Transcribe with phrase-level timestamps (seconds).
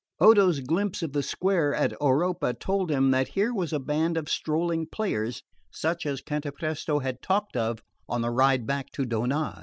[0.19, 4.29] Odo's glimpse of the square at Oropa told him that here was a band of
[4.31, 9.59] strolling players such as Cantapresto had talked of on the ride back to Donnaz.